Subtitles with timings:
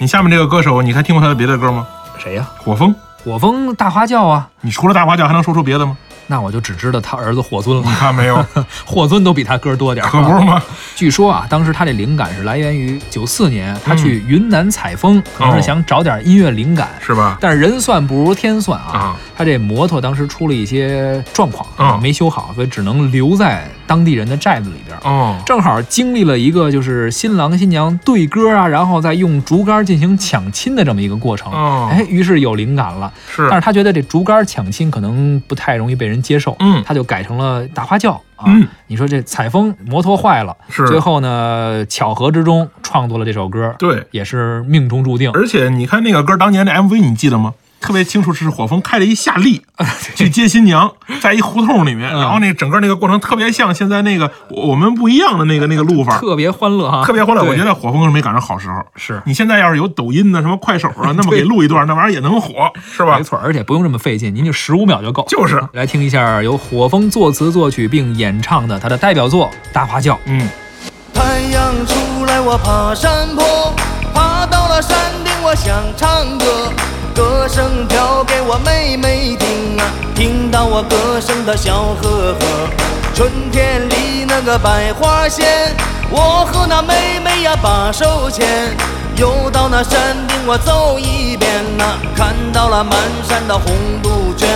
[0.00, 1.86] 你下面这个歌手，你还听过他的别的歌吗？
[2.18, 2.48] 谁呀？
[2.56, 2.94] 火风。
[3.22, 4.48] 火风大花轿啊！
[4.62, 5.94] 你除了大花轿还能说出别的吗？
[6.30, 7.82] 那我就只知道他儿子霍尊了。
[7.84, 8.46] 你看没有？
[8.86, 10.62] 霍尊都比他歌多点可不是吗？
[10.94, 17.36] 据说啊，当时他这灵感是来源于九四年他去云南采风，可能是想找点音乐灵感，是吧？
[17.40, 19.16] 但是人算不如天算啊！
[19.36, 24.96] 他这摩托当时出了一些状况，没修好，所以只能留在当地人的寨子里边。
[25.02, 31.52] 哦，正好经历了一个就是新郎新娘对歌啊，然后再用竹竿进行抢亲的这么一个过程。
[31.52, 33.12] 哦，哎，于是有灵感了。
[33.28, 36.56] 是，但是他觉得这竹竿抢亲可能不太容易被人接受。
[36.60, 38.44] 嗯，他就改成了大花轿啊。
[38.46, 43.74] 嗯，你说这采风摩托坏了，是最后呢，巧合之中创作了这首歌。
[43.78, 45.30] 对，也是命中注定。
[45.32, 47.54] 而且你看那个歌当年的 MV，你记得吗？
[47.80, 49.62] 特别清楚，是火风开了一夏利
[50.14, 57.42] 去接新娘， 在一胡同里面，然后那整个那个过程特别像现在那个我们不一样的那个那个路法，特别欢乐哈，特别欢乐。
[57.42, 58.74] 我觉得火风是没赶上好时候。
[58.96, 63.16] 是你现在要是有抖音的什么快手啊，那么给录一段，那玩意儿也能火，是吧？
[63.16, 65.24] 没错，而且不用这么费劲，您就十五秒就够。
[65.28, 70.14] 就是来听一下由火风作词作曲并演唱的他的代表作《大花轿》。
[70.26, 70.48] 嗯。
[71.14, 73.74] 太阳出来，我爬山坡，
[74.14, 76.72] 爬到了山顶，我想唱歌。
[77.14, 82.70] 歌声飘给我妹妹听啊，听到我歌声她笑呵呵。
[83.14, 85.74] 春天里那个百花鲜，
[86.10, 88.46] 我和那妹妹呀把手牵。
[89.16, 94.48] 又到那山顶我走一遍呐，看到了满山的红杜鹃。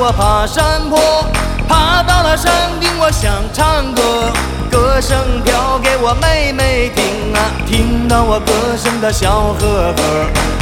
[0.00, 0.98] 我爬山坡，
[1.68, 4.30] 爬到了山顶，我想唱歌，
[4.70, 10.02] 歌声飘给我妹妹听啊，听到我歌声的笑呵呵。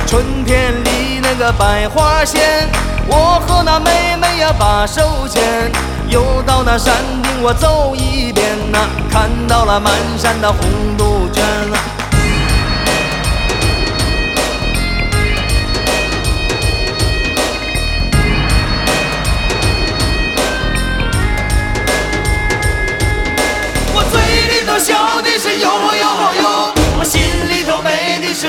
[0.06, 2.66] 春天里那个百花鲜，
[3.06, 5.70] 我和那妹妹呀把手牵，
[6.08, 10.60] 又到那山顶我走一遍呐，看到了满山的红
[10.96, 11.15] 杜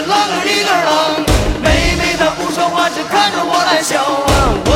[0.07, 1.19] 啷个里个啷，
[1.61, 4.66] 妹妹她不说话，只看着我来笑啊。